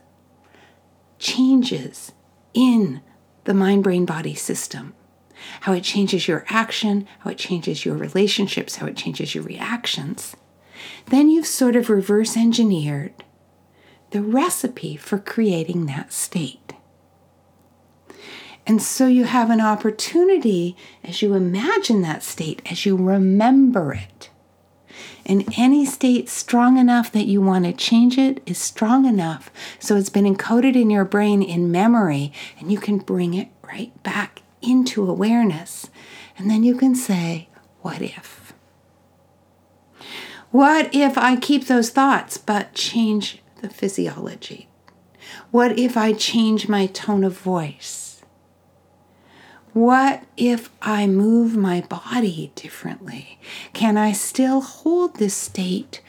changes 1.19 2.13
in 2.53 3.01
the 3.47 3.55
mind 3.55 3.83
brain 3.83 4.05
body 4.05 4.35
system. 4.35 4.95
How 5.61 5.73
it 5.73 5.83
changes 5.83 6.29
your 6.29 6.45
action, 6.49 7.07
how 7.21 7.31
it 7.31 7.39
changes 7.39 7.85
your 7.85 7.97
relationships, 7.97 8.77
how 8.77 8.87
it 8.87 8.97
changes 8.97 9.35
your 9.35 9.45
reactions. 9.45 10.37
Then 11.07 11.31
you've 11.31 11.47
sort 11.47 11.77
of 11.77 11.89
reverse 11.89 12.37
engineered 12.37 13.13
the 14.11 14.23
recipe 14.23 14.97
for 14.97 15.19
creating 15.19 15.87
that 15.87 16.13
state. 16.13 16.73
And 18.67 18.83
so 18.83 19.07
you 19.07 19.25
have 19.25 19.51
an 19.51 19.61
opportunity 19.61 20.77
as 21.05 21.23
you 21.23 21.35
imagine 21.35 22.03
that 22.03 22.23
state, 22.23 22.63
as 22.71 22.87
you 22.87 22.97
remember 22.97 23.93
it, 23.93 24.31
and 25.25 25.45
any 25.57 25.85
state 25.85 26.29
strong 26.29 26.79
enough 26.79 27.11
that 27.13 27.27
you 27.27 27.41
want 27.41 27.65
to 27.65 27.73
change 27.73 28.19
it 28.19 28.43
is 28.47 28.59
strong 28.59 29.07
enough 29.07 29.51
so 29.79 29.97
it's 29.97 30.11
been 30.11 30.25
encoded 30.25 30.75
in 30.75 30.91
your 30.91 31.05
brain 31.05 31.43
in 31.43 31.71
memory 31.71 32.33
and 32.59 32.71
you 32.71 32.79
can 32.79 32.99
bring 32.99 33.35
it 33.35 33.49
right 33.63 34.03
back 34.03 34.43
into 34.63 35.09
awareness. 35.09 35.91
And 36.39 36.51
then 36.51 36.63
you 36.65 36.77
can 36.77 36.95
say, 36.95 37.49
What 37.81 38.03
if? 38.03 38.53
What 40.51 40.95
if 40.95 41.19
I 41.19 41.37
keep 41.37 41.67
those 41.67 41.91
thoughts 41.91 42.39
but 42.39 42.75
change 42.75 43.43
the 43.61 43.69
physiology? 43.69 44.69
What 45.51 45.79
if 45.79 45.97
I 45.97 46.13
change 46.13 46.69
my 46.69 46.87
tone 46.87 47.25
of 47.25 47.39
voice? 47.39 48.06
What 49.77 50.25
if 50.39 50.71
I 50.81 51.07
move 51.07 51.55
my 51.55 51.83
body 51.83 52.51
differently? 52.55 53.39
Can 53.75 53.99
I 53.99 54.13
still 54.13 54.63
hold 54.63 55.17
this 55.17 55.35
state, 55.35 56.01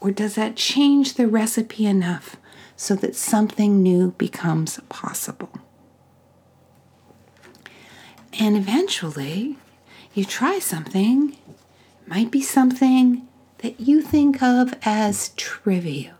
or 0.00 0.12
does 0.12 0.36
that 0.36 0.54
change 0.54 1.14
the 1.14 1.26
recipe 1.26 1.86
enough 1.86 2.36
so 2.76 2.94
that 2.94 3.16
something 3.16 3.82
new 3.82 4.12
becomes 4.12 4.78
possible? 4.88 5.50
And 8.38 8.56
eventually, 8.56 9.56
you 10.14 10.24
try 10.24 10.60
something, 10.60 11.32
it 11.32 12.08
might 12.08 12.30
be 12.30 12.42
something 12.42 13.26
that 13.58 13.80
you 13.80 14.02
think 14.02 14.40
of 14.40 14.72
as 14.82 15.30
trivial. 15.30 16.14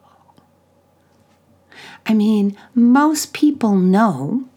I 2.04 2.14
mean, 2.14 2.56
most 2.74 3.32
people 3.32 3.76
know 3.76 4.48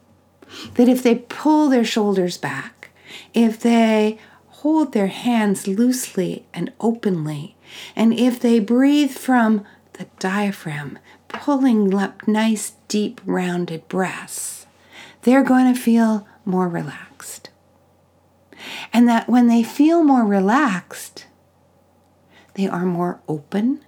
that 0.75 0.89
if 0.89 1.03
they 1.03 1.15
pull 1.15 1.70
their 1.70 1.86
shoulders 1.86 2.38
back, 2.38 2.89
if 3.34 3.60
they 3.60 4.20
hold 4.48 4.94
their 4.94 5.08
hands 5.08 5.68
loosely 5.68 6.46
and 6.53 6.72
openly, 6.79 7.56
and 7.96 8.13
if 8.13 8.39
they 8.39 8.60
breathe 8.60 9.12
from 9.12 9.63
the 9.94 10.06
diaphragm, 10.20 11.00
pulling 11.27 11.94
up 11.94 12.27
nice 12.27 12.74
deep, 12.88 13.22
rounded 13.25 13.88
breaths, 13.88 14.65
they're 15.22 15.44
going 15.44 15.74
to 15.74 15.79
feel 15.79 16.27
more 16.46 16.68
relaxed. 16.68 17.50
And 18.91 19.08
that 19.08 19.29
when 19.29 19.48
they 19.48 19.63
feel 19.63 20.03
more 20.03 20.25
relaxed, 20.25 21.25
they 22.56 22.68
are 22.68 22.86
more 22.86 23.22
open, 23.27 23.86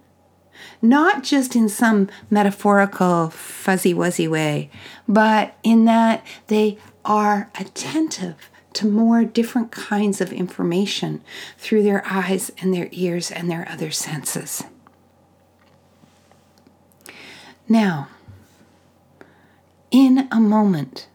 not 0.80 1.22
just 1.22 1.54
in 1.56 1.68
some 1.68 2.08
metaphorical, 2.30 3.30
fuzzy 3.30 3.94
wuzzy 3.94 4.28
way, 4.28 4.70
but 5.08 5.56
in 5.62 5.84
that 5.84 6.24
they 6.46 6.78
are 7.04 7.50
attentive 7.58 8.50
to 8.74 8.86
more 8.86 9.24
different 9.24 9.70
kinds 9.70 10.20
of 10.20 10.32
information 10.32 11.22
through 11.58 11.82
their 11.82 12.02
eyes 12.06 12.50
and 12.58 12.72
their 12.72 12.88
ears 12.92 13.30
and 13.30 13.50
their 13.50 13.68
other 13.68 13.90
senses. 13.90 14.64
Now, 17.68 18.08
in 19.90 20.28
a 20.30 20.40
moment 20.40 21.08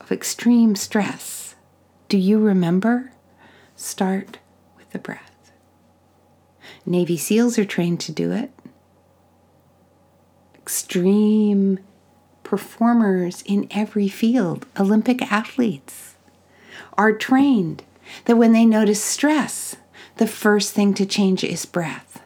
of 0.00 0.12
extreme 0.12 0.74
stress, 0.76 1.54
do 2.08 2.18
you 2.18 2.38
remember? 2.38 3.12
Start 3.74 4.38
with 4.76 4.90
the 4.90 4.98
breath. 4.98 5.52
Navy 6.84 7.16
SEALs 7.16 7.58
are 7.58 7.64
trained 7.64 8.00
to 8.00 8.12
do 8.12 8.32
it. 8.32 8.50
Extreme 10.72 11.80
performers 12.44 13.42
in 13.44 13.68
every 13.72 14.08
field, 14.08 14.64
Olympic 14.80 15.20
athletes, 15.30 16.14
are 16.96 17.12
trained 17.12 17.84
that 18.24 18.38
when 18.38 18.52
they 18.52 18.64
notice 18.64 19.04
stress, 19.04 19.76
the 20.16 20.26
first 20.26 20.72
thing 20.72 20.94
to 20.94 21.04
change 21.04 21.44
is 21.44 21.66
breath. 21.66 22.22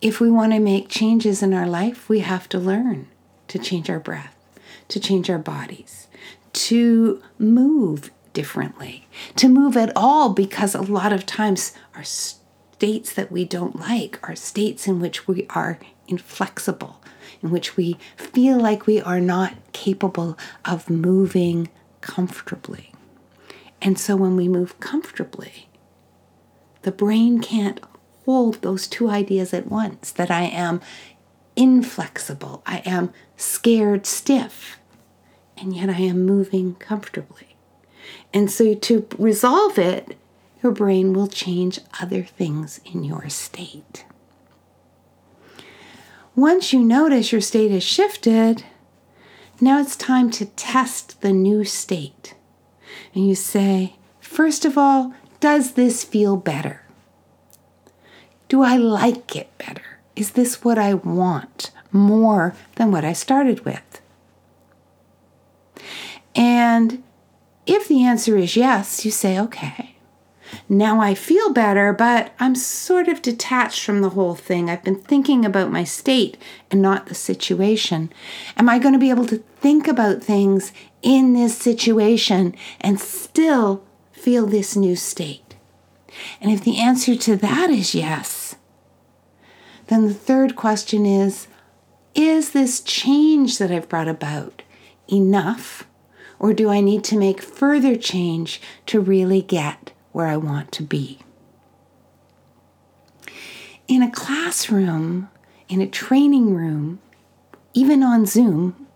If 0.00 0.20
we 0.20 0.30
want 0.30 0.52
to 0.52 0.60
make 0.60 0.88
changes 0.88 1.42
in 1.42 1.52
our 1.52 1.66
life, 1.66 2.08
we 2.08 2.20
have 2.20 2.48
to 2.50 2.58
learn 2.60 3.08
to 3.48 3.58
change 3.58 3.90
our 3.90 3.98
breath, 3.98 4.36
to 4.86 5.00
change 5.00 5.28
our 5.28 5.40
bodies, 5.40 6.06
to 6.52 7.20
move 7.36 8.12
differently, 8.32 9.08
to 9.34 9.48
move 9.48 9.76
at 9.76 9.90
all, 9.96 10.28
because 10.28 10.76
a 10.76 10.82
lot 10.82 11.12
of 11.12 11.26
times 11.26 11.74
our 11.96 12.04
states 12.78 13.12
that 13.12 13.32
we 13.32 13.44
don't 13.44 13.80
like 13.80 14.20
are 14.22 14.36
states 14.36 14.86
in 14.86 15.00
which 15.00 15.26
we 15.26 15.44
are 15.50 15.80
inflexible, 16.06 17.00
in 17.42 17.50
which 17.50 17.76
we 17.76 17.98
feel 18.16 18.56
like 18.56 18.86
we 18.86 19.00
are 19.00 19.18
not 19.18 19.52
capable 19.72 20.38
of 20.64 20.88
moving 20.88 21.68
comfortably. 22.00 22.92
And 23.82 23.98
so 23.98 24.14
when 24.14 24.36
we 24.36 24.46
move 24.46 24.78
comfortably, 24.78 25.66
the 26.82 26.92
brain 26.92 27.40
can't 27.40 27.80
hold 28.24 28.62
those 28.62 28.86
two 28.86 29.10
ideas 29.10 29.52
at 29.52 29.66
once 29.66 30.12
that 30.12 30.30
I 30.30 30.42
am 30.44 30.80
inflexible, 31.56 32.62
I 32.64 32.78
am 32.86 33.12
scared 33.36 34.06
stiff, 34.06 34.78
and 35.56 35.74
yet 35.74 35.90
I 35.90 35.98
am 36.02 36.24
moving 36.24 36.76
comfortably. 36.76 37.56
And 38.32 38.48
so 38.48 38.74
to 38.74 39.08
resolve 39.18 39.80
it, 39.80 40.16
your 40.62 40.72
brain 40.72 41.12
will 41.12 41.28
change 41.28 41.80
other 42.00 42.22
things 42.22 42.80
in 42.84 43.04
your 43.04 43.28
state. 43.28 44.04
Once 46.34 46.72
you 46.72 46.80
notice 46.80 47.32
your 47.32 47.40
state 47.40 47.70
has 47.70 47.82
shifted, 47.82 48.64
now 49.60 49.80
it's 49.80 49.96
time 49.96 50.30
to 50.30 50.46
test 50.46 51.20
the 51.20 51.32
new 51.32 51.64
state. 51.64 52.34
And 53.14 53.26
you 53.26 53.34
say, 53.34 53.96
first 54.20 54.64
of 54.64 54.78
all, 54.78 55.14
does 55.40 55.72
this 55.72 56.04
feel 56.04 56.36
better? 56.36 56.82
Do 58.48 58.62
I 58.62 58.76
like 58.76 59.36
it 59.36 59.56
better? 59.58 59.98
Is 60.16 60.32
this 60.32 60.64
what 60.64 60.78
I 60.78 60.94
want 60.94 61.70
more 61.92 62.54
than 62.76 62.90
what 62.92 63.04
I 63.04 63.12
started 63.12 63.64
with? 63.64 64.00
And 66.34 67.02
if 67.66 67.88
the 67.88 68.04
answer 68.04 68.36
is 68.36 68.56
yes, 68.56 69.04
you 69.04 69.10
say, 69.10 69.38
okay, 69.38 69.96
now 70.68 71.00
I 71.00 71.14
feel 71.14 71.52
better, 71.52 71.92
but 71.92 72.32
I'm 72.38 72.54
sort 72.54 73.08
of 73.08 73.22
detached 73.22 73.84
from 73.84 74.00
the 74.00 74.10
whole 74.10 74.34
thing. 74.34 74.68
I've 74.68 74.84
been 74.84 75.00
thinking 75.00 75.44
about 75.44 75.70
my 75.70 75.84
state 75.84 76.36
and 76.70 76.82
not 76.82 77.06
the 77.06 77.14
situation. 77.14 78.12
Am 78.56 78.68
I 78.68 78.78
going 78.78 78.94
to 78.94 78.98
be 78.98 79.10
able 79.10 79.26
to 79.26 79.42
think 79.60 79.88
about 79.88 80.22
things 80.22 80.72
in 81.02 81.32
this 81.32 81.56
situation 81.56 82.54
and 82.80 83.00
still 83.00 83.82
feel 84.12 84.46
this 84.46 84.76
new 84.76 84.96
state? 84.96 85.56
And 86.40 86.50
if 86.50 86.62
the 86.62 86.78
answer 86.78 87.14
to 87.16 87.36
that 87.36 87.70
is 87.70 87.94
yes, 87.94 88.56
then 89.86 90.06
the 90.06 90.14
third 90.14 90.56
question 90.56 91.06
is 91.06 91.48
Is 92.14 92.50
this 92.50 92.80
change 92.80 93.58
that 93.58 93.70
I've 93.70 93.88
brought 93.88 94.08
about 94.08 94.62
enough? 95.08 95.86
Or 96.38 96.52
do 96.52 96.70
I 96.70 96.80
need 96.80 97.02
to 97.04 97.18
make 97.18 97.42
further 97.42 97.96
change 97.96 98.60
to 98.86 99.00
really 99.00 99.42
get 99.42 99.92
where 100.18 100.26
I 100.26 100.36
want 100.36 100.72
to 100.72 100.82
be. 100.82 101.20
In 103.86 104.02
a 104.02 104.10
classroom, 104.10 105.28
in 105.68 105.80
a 105.80 105.86
training 105.86 106.56
room, 106.56 106.98
even 107.72 108.02
on 108.02 108.26
Zoom, 108.26 108.88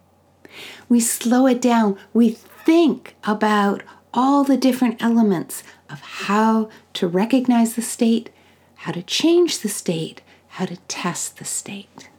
we 0.88 0.98
slow 0.98 1.46
it 1.46 1.62
down. 1.62 1.96
We 2.12 2.30
think 2.30 3.14
about 3.22 3.84
all 4.12 4.42
the 4.42 4.56
different 4.56 5.00
elements 5.00 5.62
of 5.88 6.00
how 6.00 6.68
to 6.94 7.06
recognize 7.06 7.76
the 7.76 7.82
state, 7.82 8.30
how 8.74 8.90
to 8.90 9.02
change 9.04 9.60
the 9.60 9.68
state, 9.68 10.22
how 10.48 10.64
to 10.64 10.76
test 10.88 11.38
the 11.38 11.44
state. 11.44 12.10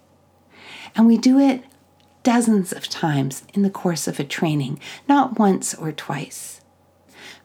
And 0.96 1.08
we 1.08 1.18
do 1.18 1.40
it 1.40 1.62
dozens 2.24 2.72
of 2.72 2.88
times 2.88 3.44
in 3.54 3.64
the 3.64 3.70
course 3.70 4.08
of 4.08 4.18
a 4.18 4.24
training, 4.24 4.80
not 5.10 5.38
once 5.38 5.74
or 5.76 5.92
twice 5.92 6.62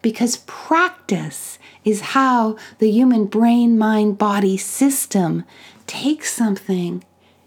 because 0.03 0.39
practice 0.47 1.59
is 1.85 2.01
how 2.01 2.57
the 2.79 2.91
human 2.91 3.27
brain 3.27 3.79
mind 3.79 4.19
body 4.19 4.57
system 4.57 5.45
takes 5.87 6.33
something 6.33 7.05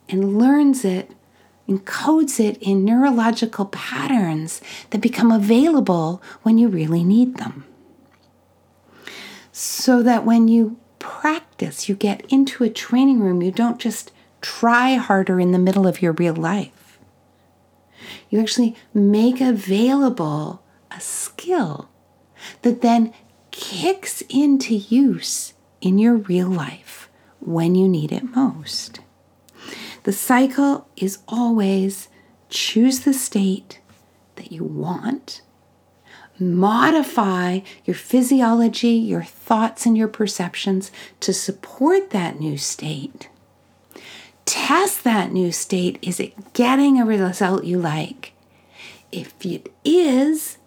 and 0.10 0.38
learns 0.38 0.84
it, 0.84 1.12
encodes 1.68 2.40
it 2.40 2.62
in 2.62 2.84
neurological 2.84 3.66
patterns 3.66 4.62
that 4.90 5.00
become 5.00 5.32
available 5.32 6.22
when 6.42 6.58
you 6.58 6.68
really 6.68 7.04
need 7.04 7.38
them. 7.38 7.66
So 9.52 10.02
that 10.04 10.26
when 10.26 10.48
you 10.48 10.78
practice, 11.00 11.88
you 11.88 11.96
get 11.96 12.26
into 12.32 12.64
a 12.64 12.70
training 12.70 13.22
room, 13.22 13.42
you 13.42 13.52
don't 13.52 13.80
just 13.80 14.12
try 14.42 14.96
harder 14.96 15.40
in 15.40 15.52
the 15.52 15.60
middle 15.60 15.88
of 15.88 16.02
your 16.02 16.14
real 16.14 16.36
life. 16.36 17.00
You 18.30 18.40
actually 18.40 18.76
make 18.94 19.40
available 19.40 20.64
a 20.90 21.00
skill 21.00 21.91
that 22.62 22.82
then 22.82 23.14
kicks 23.52 24.22
into 24.30 24.76
use 24.76 25.54
in 25.82 25.98
your 26.00 26.16
real 26.16 26.48
life 26.48 27.10
when 27.40 27.76
you 27.76 27.88
need 27.88 28.12
it 28.12 28.36
most. 28.36 29.00
The 30.04 30.14
cycle 30.14 30.88
is 30.96 31.20
always 31.28 32.08
choose 32.50 33.02
the 33.02 33.14
state 33.14 33.80
that 34.36 34.52
you 34.52 34.64
want, 34.64 35.42
modify 36.40 37.60
your 37.86 37.96
physiology, 37.96 38.90
your 38.90 39.24
thoughts, 39.24 39.86
and 39.86 39.98
your 39.98 40.08
perceptions 40.08 40.92
to 41.20 41.34
support 41.34 42.10
that 42.12 42.40
new 42.40 42.58
state. 42.58 43.30
Test 44.46 45.04
that 45.04 45.32
new 45.32 45.52
state. 45.52 46.00
Is 46.02 46.20
it 46.20 46.54
getting 46.54 47.00
a 47.00 47.06
result 47.06 47.64
you 47.64 47.80
like? 47.80 48.34
If 49.12 49.34
it 49.46 49.72
is, 49.86 50.58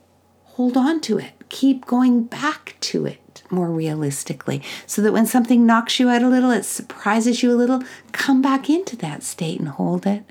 hold 0.44 0.76
on 0.76 1.00
to 1.02 1.18
it 1.18 1.33
keep 1.54 1.86
going 1.86 2.24
back 2.24 2.74
to 2.80 3.06
it 3.06 3.44
more 3.48 3.70
realistically 3.70 4.60
so 4.88 5.00
that 5.00 5.12
when 5.12 5.24
something 5.24 5.64
knocks 5.64 6.00
you 6.00 6.08
out 6.08 6.20
a 6.20 6.28
little, 6.28 6.50
it 6.50 6.64
surprises 6.64 7.44
you 7.44 7.52
a 7.52 7.54
little, 7.54 7.80
come 8.10 8.42
back 8.42 8.68
into 8.68 8.96
that 8.96 9.22
state 9.22 9.60
and 9.60 9.68
hold 9.68 10.04
it. 10.04 10.24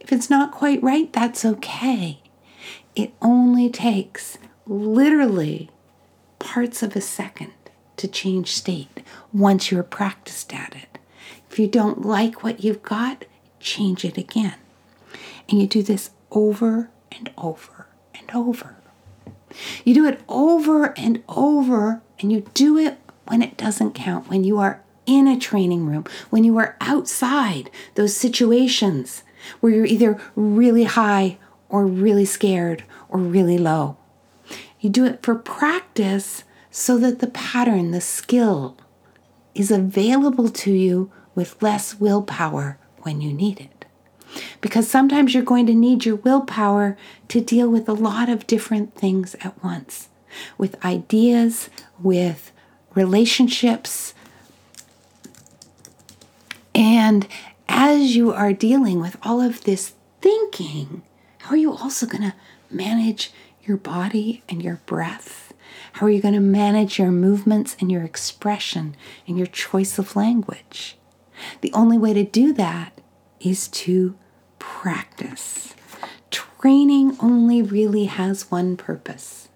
If 0.00 0.10
it's 0.14 0.30
not 0.30 0.52
quite 0.52 0.82
right, 0.82 1.12
that's 1.12 1.44
okay. 1.44 2.22
It 2.94 3.12
only 3.20 3.68
takes 3.68 4.38
literally 4.66 5.68
parts 6.38 6.82
of 6.82 6.96
a 6.96 7.02
second 7.02 7.52
to 7.98 8.08
change 8.08 8.54
state 8.54 9.02
once 9.34 9.70
you're 9.70 9.82
practiced 9.82 10.54
at 10.54 10.74
it. 10.74 10.98
If 11.50 11.58
you 11.58 11.68
don't 11.68 12.06
like 12.06 12.42
what 12.42 12.64
you've 12.64 12.82
got, 12.82 13.26
change 13.60 14.02
it 14.02 14.16
again. 14.16 14.56
And 15.46 15.60
you 15.60 15.66
do 15.66 15.82
this 15.82 16.08
over 16.30 16.88
and 17.12 17.30
over 17.36 17.86
and 18.14 18.30
over. 18.34 18.75
You 19.84 19.94
do 19.94 20.06
it 20.06 20.20
over 20.28 20.98
and 20.98 21.22
over, 21.28 22.02
and 22.18 22.32
you 22.32 22.46
do 22.54 22.76
it 22.78 22.98
when 23.26 23.42
it 23.42 23.56
doesn't 23.56 23.94
count, 23.94 24.28
when 24.28 24.44
you 24.44 24.58
are 24.58 24.82
in 25.06 25.26
a 25.28 25.38
training 25.38 25.86
room, 25.86 26.04
when 26.30 26.44
you 26.44 26.56
are 26.58 26.76
outside 26.80 27.70
those 27.94 28.16
situations 28.16 29.22
where 29.60 29.72
you're 29.72 29.86
either 29.86 30.20
really 30.34 30.84
high 30.84 31.38
or 31.68 31.86
really 31.86 32.24
scared 32.24 32.84
or 33.08 33.18
really 33.18 33.58
low. 33.58 33.96
You 34.80 34.90
do 34.90 35.04
it 35.04 35.22
for 35.22 35.34
practice 35.34 36.44
so 36.70 36.98
that 36.98 37.20
the 37.20 37.28
pattern, 37.28 37.90
the 37.90 38.00
skill, 38.00 38.76
is 39.54 39.70
available 39.70 40.48
to 40.50 40.72
you 40.72 41.10
with 41.34 41.62
less 41.62 41.98
willpower 41.98 42.78
when 42.98 43.20
you 43.20 43.32
need 43.32 43.60
it. 43.60 43.75
Because 44.60 44.88
sometimes 44.88 45.34
you're 45.34 45.42
going 45.42 45.66
to 45.66 45.74
need 45.74 46.04
your 46.04 46.16
willpower 46.16 46.96
to 47.28 47.40
deal 47.40 47.68
with 47.68 47.88
a 47.88 47.94
lot 47.94 48.28
of 48.28 48.46
different 48.46 48.94
things 48.94 49.34
at 49.40 49.62
once 49.62 50.08
with 50.58 50.84
ideas, 50.84 51.70
with 52.00 52.52
relationships. 52.94 54.14
And 56.74 57.26
as 57.68 58.16
you 58.16 58.32
are 58.32 58.52
dealing 58.52 59.00
with 59.00 59.16
all 59.22 59.40
of 59.40 59.64
this 59.64 59.94
thinking, 60.20 61.02
how 61.38 61.50
are 61.50 61.56
you 61.56 61.72
also 61.72 62.06
going 62.06 62.22
to 62.22 62.34
manage 62.70 63.32
your 63.62 63.76
body 63.76 64.42
and 64.48 64.62
your 64.62 64.80
breath? 64.86 65.52
How 65.92 66.06
are 66.06 66.10
you 66.10 66.20
going 66.20 66.34
to 66.34 66.40
manage 66.40 66.98
your 66.98 67.10
movements 67.10 67.76
and 67.80 67.90
your 67.90 68.02
expression 68.02 68.96
and 69.26 69.38
your 69.38 69.46
choice 69.46 69.98
of 69.98 70.16
language? 70.16 70.96
The 71.60 71.72
only 71.72 71.98
way 71.98 72.12
to 72.14 72.24
do 72.24 72.52
that 72.54 73.00
is 73.40 73.68
to 73.68 74.16
practice. 74.66 75.74
Training 76.30 77.16
only 77.20 77.62
really 77.62 78.06
has 78.06 78.50
one 78.50 78.76
purpose 78.76 79.48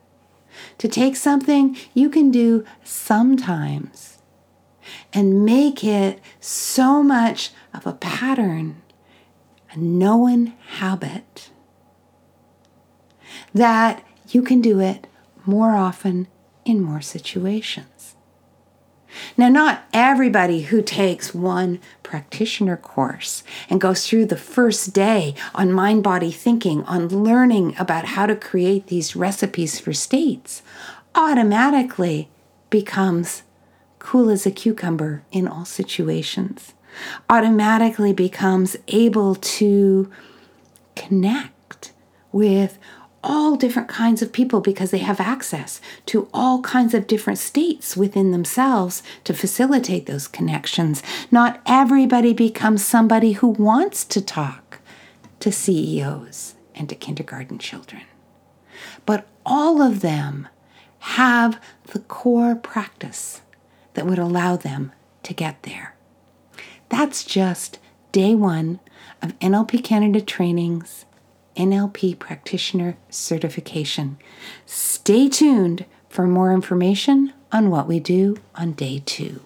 to 0.79 0.87
take 0.87 1.17
something 1.17 1.77
you 1.93 2.09
can 2.09 2.31
do 2.31 2.65
sometimes 2.85 4.19
and 5.13 5.45
make 5.45 5.83
it 5.83 6.21
so 6.39 7.03
much 7.03 7.51
of 7.75 7.87
a 7.87 7.93
pattern, 7.93 8.81
a 9.73 9.77
known 9.79 10.55
habit, 10.79 11.51
that 13.53 14.05
you 14.29 14.43
can 14.43 14.61
do 14.61 14.79
it 14.79 15.09
more 15.45 15.75
often 15.75 16.29
in 16.65 16.81
more 16.81 17.01
situations. 17.01 18.15
Now, 19.37 19.49
not 19.49 19.83
everybody 19.93 20.63
who 20.63 20.83
takes 20.83 21.35
one 21.35 21.81
practitioner 22.11 22.77
course 22.77 23.45
and 23.69 23.81
goes 23.81 24.05
through 24.05 24.27
the 24.27 24.37
first 24.37 24.93
day 24.93 25.33
on 25.55 25.73
mind 25.73 26.03
body 26.03 26.33
thinking, 26.33 26.83
on 26.83 27.07
learning 27.07 27.73
about 27.79 28.05
how 28.05 28.27
to 28.27 28.35
create 28.35 28.89
these 28.89 29.15
recipes 29.15 29.79
for 29.79 29.93
states, 29.93 30.61
automatically 31.15 32.29
becomes 32.69 33.45
cool 34.01 34.29
as 34.29 34.45
a 34.45 34.51
cucumber 34.51 35.23
in 35.31 35.47
all 35.47 35.65
situations, 35.65 36.75
automatically 37.29 38.13
becomes 38.13 38.77
able 38.89 39.37
to 39.37 40.11
connect 40.97 41.93
with 42.33 42.77
all 43.23 43.57
different 43.57 43.89
kinds 43.89 44.23
of 44.23 44.33
people 44.33 44.61
because 44.61 44.91
they 44.91 44.99
have 44.99 45.21
access 45.21 45.81
to 46.07 46.29
all 46.33 46.63
kinds 46.63 46.95
of 46.95 47.07
different 47.07 47.39
states 47.39 47.97
within 47.97 48.31
themselves 48.31 49.03
to 49.25 49.35
facilitate 49.35 50.07
those 50.07 50.27
connections. 50.27 51.03
Not 51.31 51.61
everybody 51.67 52.33
becomes 52.33 52.85
somebody 52.85 53.33
who 53.33 53.49
wants 53.49 54.05
to 54.07 54.21
talk 54.21 54.81
to 55.41 55.53
CEOs 55.53 56.55
and 56.75 56.89
to 56.89 56.95
kindergarten 56.95 57.59
children. 57.59 58.03
But 59.05 59.27
all 59.45 59.83
of 59.83 60.01
them 60.01 60.49
have 61.01 61.61
the 61.93 62.01
core 62.01 62.55
practice 62.55 63.43
that 63.95 64.07
would 64.07 64.19
allow 64.19 64.57
them 64.57 64.93
to 65.25 65.35
get 65.35 65.63
there. 65.63 65.95
That's 66.89 67.25
just 67.25 67.79
day 68.13 68.35
one 68.35 68.81
of 69.23 69.39
NLP 69.39 69.85
Canada 69.85 70.21
trainings 70.21 71.05
NLP 71.57 72.19
Practitioner 72.19 72.97
Certification. 73.09 74.19
Stay 74.67 75.29
tuned 75.29 75.85
for 76.09 76.27
more 76.27 76.53
information 76.53 77.33
on 77.53 77.71
what 77.71 77.87
we 77.87 78.01
do 78.01 78.37
on 78.55 78.73
day 78.73 79.03
two. 79.05 79.43